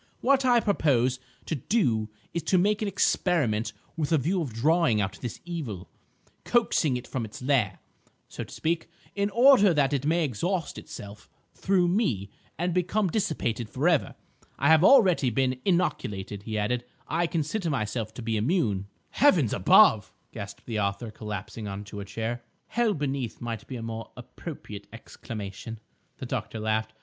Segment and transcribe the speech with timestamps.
[0.21, 4.99] What I propose to do is to make an experiment with a view of drawing
[4.99, 5.87] out this evil,
[6.43, 7.77] coaxing it from its lair,
[8.27, 13.69] so to speak, in order that it may exhaust itself through me and become dissipated
[13.69, 14.15] for ever.
[14.57, 20.11] I have already been inoculated," he added; "I consider myself to be immune." "Heavens above!"
[20.31, 22.41] gasped the author, collapsing on to a chair.
[22.69, 23.39] "Hell beneath!
[23.39, 25.79] might be a more appropriate exclamation,"
[26.17, 26.93] the doctor laughed.